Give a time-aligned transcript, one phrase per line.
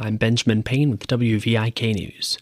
[0.00, 2.38] I'm Benjamin Payne with WVIK News.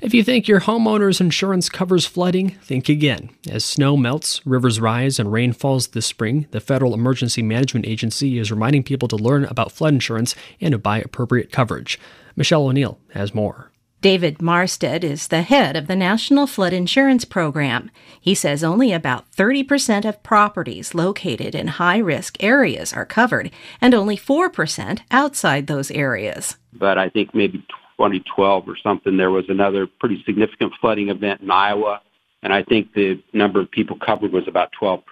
[0.00, 3.28] If you think your homeowner's insurance covers flooding, think again.
[3.50, 8.38] As snow melts, rivers rise, and rain falls this spring, the Federal Emergency Management Agency
[8.38, 12.00] is reminding people to learn about flood insurance and to buy appropriate coverage.
[12.34, 13.70] Michelle O'Neill has more.
[14.02, 17.90] David Maurstad is the head of the National Flood Insurance Program.
[18.18, 23.92] He says only about 30% of properties located in high risk areas are covered, and
[23.92, 26.56] only 4% outside those areas.
[26.72, 27.58] But I think maybe
[27.98, 32.00] 2012 or something, there was another pretty significant flooding event in Iowa.
[32.42, 35.02] And I think the number of people covered was about 12%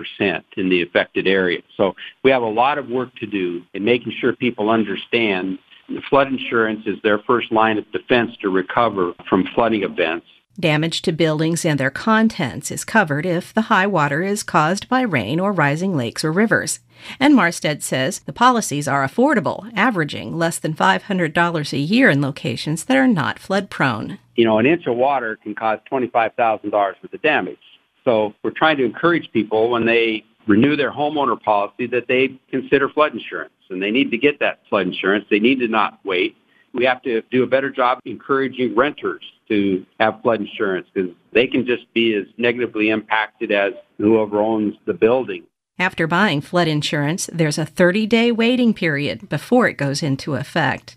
[0.57, 1.61] in the affected area.
[1.77, 5.59] So we have a lot of work to do in making sure people understand
[6.09, 10.27] flood insurance is their first line of defense to recover from flooding events.
[10.61, 15.03] Damage to buildings and their contents is covered if the high water is caused by
[15.03, 16.81] rain or rising lakes or rivers.
[17.21, 22.85] And Maurstad says the policies are affordable, averaging less than $500 a year in locations
[22.87, 24.19] that are not flood prone.
[24.35, 27.59] You know, an inch of water can cause $25,000 worth of damage.
[28.05, 32.89] So we're trying to encourage people when they renew their homeowner policy that they consider
[32.89, 35.27] flood insurance and they need to get that flood insurance.
[35.31, 36.37] They need to not wait.
[36.73, 41.47] We have to do a better job encouraging renters to have flood insurance because they
[41.47, 45.45] can just be as negatively impacted as whoever owns the building.
[45.79, 50.97] After buying flood insurance, there's a 30 day waiting period before it goes into effect.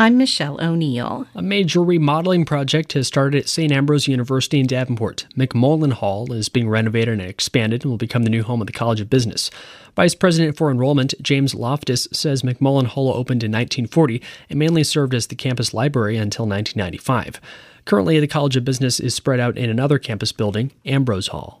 [0.00, 1.26] I'm Michelle O'Neill.
[1.34, 3.72] A major remodeling project has started at St.
[3.72, 5.26] Ambrose University in Davenport.
[5.36, 8.72] McMullen Hall is being renovated and expanded and will become the new home of the
[8.72, 9.50] College of Business.
[9.96, 15.14] Vice President for Enrollment James Loftus says McMullen Hall opened in 1940 and mainly served
[15.14, 17.40] as the campus library until 1995.
[17.84, 21.60] Currently, the College of Business is spread out in another campus building, Ambrose Hall.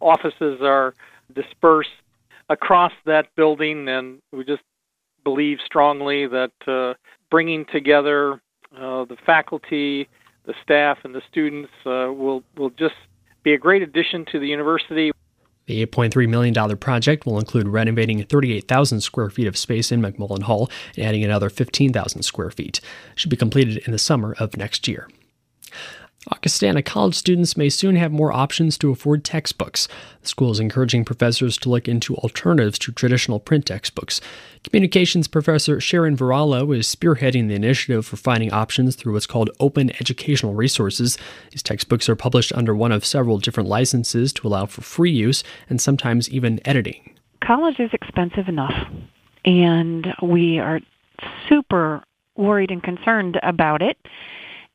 [0.00, 0.92] Offices are
[1.34, 1.88] dispersed
[2.50, 4.60] across that building, and we just
[5.24, 6.94] believe strongly that uh,
[7.30, 8.40] bringing together
[8.76, 10.08] uh, the faculty,
[10.46, 12.94] the staff, and the students uh, will will just
[13.42, 15.10] be a great addition to the university.
[15.66, 20.68] The $8.3 million project will include renovating 38,000 square feet of space in McMullen Hall
[20.96, 22.80] and adding another 15,000 square feet.
[23.12, 25.08] It should be completed in the summer of next year.
[26.28, 29.88] Augustana college students may soon have more options to afford textbooks.
[30.20, 34.20] The school is encouraging professors to look into alternatives to traditional print textbooks.
[34.62, 39.92] Communications professor Sharon Varallo is spearheading the initiative for finding options through what's called Open
[39.92, 41.16] Educational Resources.
[41.52, 45.42] These textbooks are published under one of several different licenses to allow for free use
[45.70, 47.14] and sometimes even editing.
[47.42, 48.74] College is expensive enough,
[49.46, 50.80] and we are
[51.48, 52.04] super
[52.36, 53.96] worried and concerned about it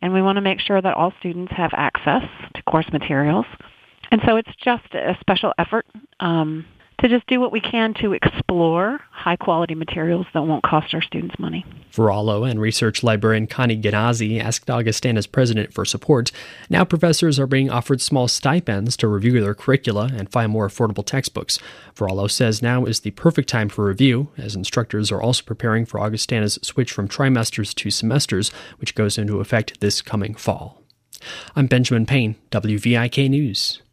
[0.02, 2.24] and we want to make sure that all students have access
[2.54, 3.46] to course materials.
[4.12, 5.86] And so it's just a special effort
[6.20, 6.66] um,
[7.08, 11.04] to just do what we can to explore high quality materials that won't cost our
[11.04, 11.64] students money.
[11.94, 16.32] Varallo and research librarian Connie Ghinazzi asked Augustana's president for support.
[16.68, 21.06] Now professors are being offered small stipends to review their curricula and find more affordable
[21.06, 21.60] textbooks.
[21.96, 26.00] Varallo says now is the perfect time for review, as instructors are also preparing for
[26.00, 30.82] Augustana's switch from trimesters to semesters, which goes into effect this coming fall.
[31.56, 33.84] I'm Benjamin Payne, WVIK News.